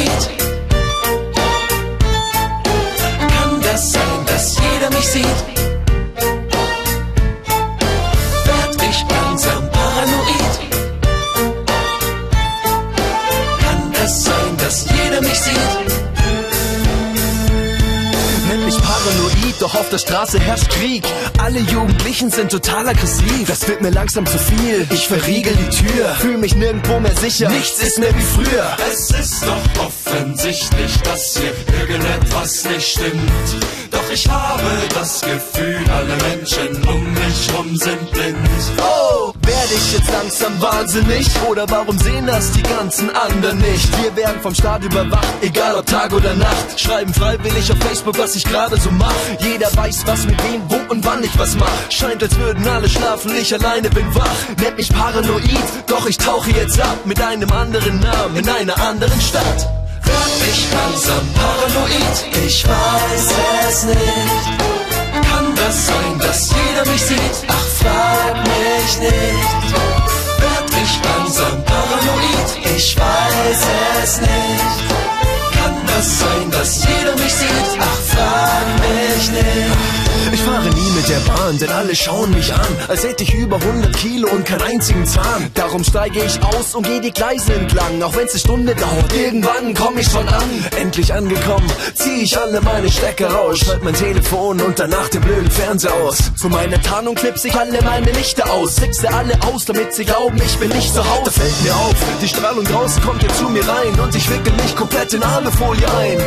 [0.00, 0.39] beat.
[19.10, 21.04] Paranoid, doch auf der Straße herrscht Krieg.
[21.38, 23.46] Alle Jugendlichen sind total aggressiv.
[23.46, 24.86] Das wird mir langsam zu viel.
[24.90, 27.48] Ich verriegel die Tür, fühl mich nirgendwo mehr sicher.
[27.48, 28.76] Nichts ist mehr wie früher.
[28.90, 33.30] Es ist doch offensichtlich, dass hier irgendetwas nicht stimmt.
[33.90, 34.62] Doch ich habe
[34.94, 38.36] das Gefühl, alle Menschen um mich rum sind blind.
[38.78, 39.09] Oh,
[39.70, 41.26] werde ich jetzt langsam wahnsinnig?
[41.48, 44.02] Oder warum sehen das die ganzen anderen nicht?
[44.02, 46.80] Wir werden vom Staat überwacht, egal ob Tag oder Nacht.
[46.80, 49.14] Schreiben freiwillig auf Facebook, was ich gerade so mach.
[49.40, 51.90] Jeder weiß, was mit wem, wo und wann ich was mach.
[51.90, 54.30] Scheint, als würden alle schlafen, ich alleine bin wach.
[54.60, 55.50] Nennt mich paranoid,
[55.86, 59.68] doch ich tauche jetzt ab mit einem anderen Namen in einer anderen Stadt.
[60.02, 62.46] Werd ich langsam paranoid?
[62.46, 63.34] Ich weiß
[63.68, 64.59] es nicht.
[76.70, 76.99] Sein, dass
[81.10, 84.62] der Bahn, denn alle schauen mich an, als hätte ich über 100 Kilo und keinen
[84.62, 85.50] einzigen Zahn.
[85.54, 89.12] Darum steige ich aus und gehe die Gleise entlang, auch wenn's eine Stunde dauert.
[89.12, 90.66] Irgendwann komme ich schon an.
[90.78, 95.50] Endlich angekommen, zieh ich alle meine Stecker raus, schalt mein Telefon und danach den blöden
[95.50, 96.18] Fernseher aus.
[96.36, 100.40] Zu meiner Tarnung knipse ich alle meine Lichter aus, fixe alle aus, damit sie glauben,
[100.40, 101.22] ich bin nicht zu Hause.
[101.24, 104.52] Da fällt mir auf, die Strahlung draußen kommt jetzt zu mir rein und ich wickel
[104.52, 106.18] mich komplett in Alufolie ein.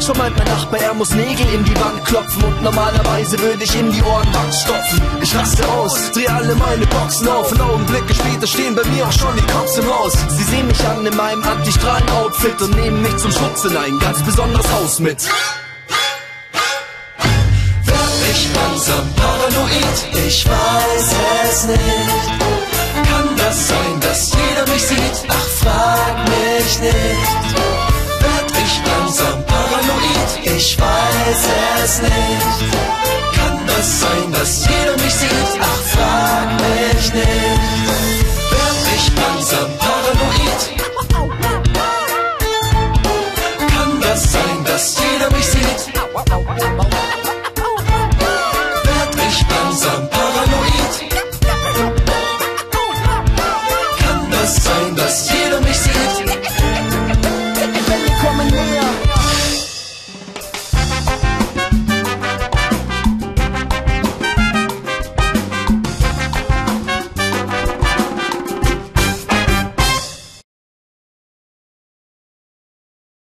[0.00, 3.78] Schon meint mein Nachbar, er muss Nägel in die Wand klopfen und normalerweise würde ich
[3.78, 5.00] in die Ohrenwand stopfen.
[5.22, 9.12] Ich raste aus, dreh alle meine Boxen auf und Augenblicke später stehen bei mir auch
[9.12, 10.12] schon die Cops im Haus.
[10.28, 14.22] Sie sehen mich an in meinem Antistrahlen-Outfit und nehmen mich zum Schutz in ein ganz
[14.22, 15.22] besonderes Haus mit.
[17.84, 20.26] Werd ich langsam paranoid?
[20.26, 21.14] Ich weiß
[21.50, 21.80] es nicht.
[23.10, 25.26] Kann das sein, dass jeder mich sieht?
[25.28, 27.54] Ach, frag mich nicht.
[28.20, 30.56] Werd ich langsam paranoid?
[30.56, 31.48] Ich weiß
[31.84, 33.19] es nicht.
[34.40, 34.79] Kann